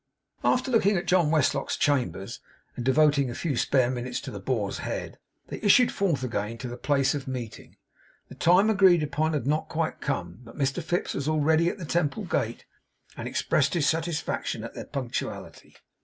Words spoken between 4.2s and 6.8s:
to the Boar's Head, they issued forth again to the